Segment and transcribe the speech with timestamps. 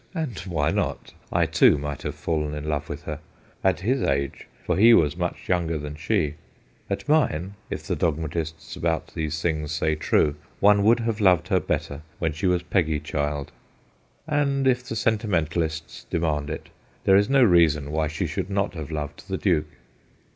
[0.15, 1.13] And why not?
[1.31, 3.19] I, too, might have fallen in love with her
[3.63, 6.33] at his age, for he was much younger than she:
[6.89, 11.59] at mine, if the dogmatists about these things say true, one would have loved her
[11.59, 13.51] better when she was (Peggy child/
[14.25, 16.69] And if the sentimentalists demand it,
[17.03, 17.43] there TWO WORLDS 219 is no
[17.83, 19.69] reason why she should not have loved the duke.